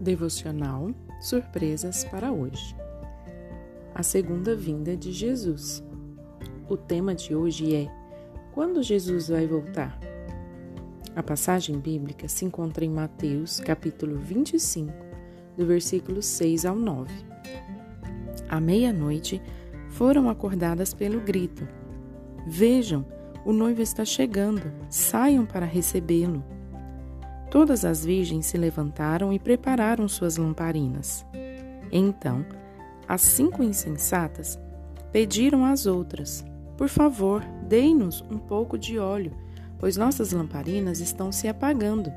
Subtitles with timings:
[0.00, 2.74] Devocional Surpresas para hoje.
[3.94, 5.84] A segunda vinda de Jesus.
[6.70, 7.86] O tema de hoje é
[8.54, 10.00] Quando Jesus vai voltar?
[11.14, 14.90] A passagem bíblica se encontra em Mateus, capítulo 25,
[15.58, 17.12] do versículo 6 ao 9.
[18.48, 19.42] À meia-noite,
[19.90, 21.68] foram acordadas pelo grito:
[22.46, 23.04] Vejam,
[23.44, 26.42] o noivo está chegando, saiam para recebê-lo.
[27.50, 31.26] Todas as virgens se levantaram e prepararam suas lamparinas.
[31.90, 32.46] Então,
[33.08, 34.56] as cinco insensatas
[35.10, 36.44] pediram às outras:
[36.76, 39.32] Por favor, dei-nos um pouco de óleo,
[39.80, 42.12] pois nossas lamparinas estão se apagando.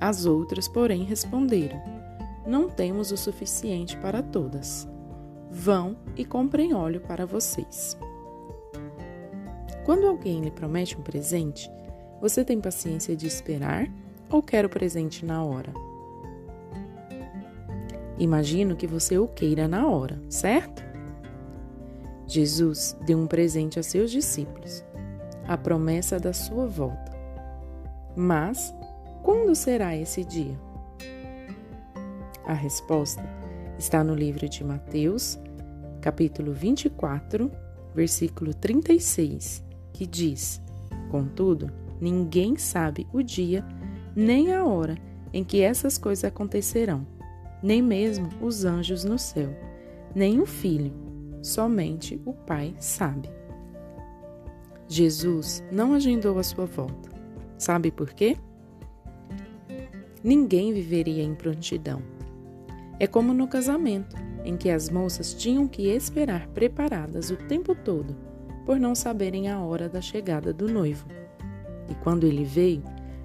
[0.00, 1.80] As outras, porém, responderam:
[2.44, 4.88] Não temos o suficiente para todas.
[5.52, 7.96] Vão e comprem óleo para vocês.
[9.84, 11.70] Quando alguém lhe promete um presente,
[12.20, 13.88] você tem paciência de esperar
[14.30, 15.72] ou quer o presente na hora?
[18.18, 20.82] Imagino que você o queira na hora, certo?
[22.26, 24.84] Jesus deu um presente a seus discípulos,
[25.46, 27.16] a promessa da sua volta.
[28.16, 28.74] Mas
[29.22, 30.58] quando será esse dia?
[32.44, 33.22] A resposta
[33.78, 35.38] está no livro de Mateus,
[36.00, 37.50] capítulo 24,
[37.94, 40.60] versículo 36, que diz:
[41.10, 43.64] Contudo, ninguém sabe o dia
[44.18, 44.98] nem a hora
[45.32, 47.06] em que essas coisas acontecerão,
[47.62, 49.56] nem mesmo os anjos no céu,
[50.12, 50.92] nem o Filho,
[51.40, 53.30] somente o Pai sabe.
[54.88, 57.08] Jesus não agendou a sua volta.
[57.56, 58.36] Sabe por quê?
[60.24, 62.02] Ninguém viveria em prontidão.
[62.98, 68.16] É como no casamento, em que as moças tinham que esperar preparadas o tempo todo,
[68.66, 71.06] por não saberem a hora da chegada do noivo.
[71.88, 72.82] E quando ele veio,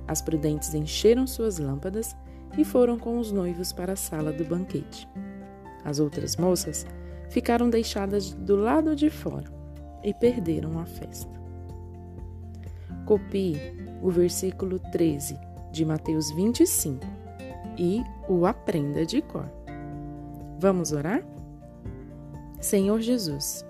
[0.07, 2.15] as prudentes encheram suas lâmpadas
[2.57, 5.07] e foram com os noivos para a sala do banquete.
[5.83, 6.85] As outras moças
[7.29, 9.51] ficaram deixadas do lado de fora
[10.03, 11.41] e perderam a festa.
[13.05, 13.57] Copie
[14.01, 15.37] o versículo 13
[15.71, 17.05] de Mateus 25
[17.77, 19.49] e o aprenda de cor.
[20.59, 21.25] Vamos orar?
[22.61, 23.65] Senhor Jesus,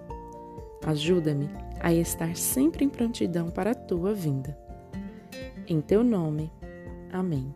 [0.86, 1.50] ajuda-me
[1.80, 4.63] a estar sempre em prontidão para a tua vinda
[5.74, 6.52] em teu nome.
[7.12, 7.54] Amém.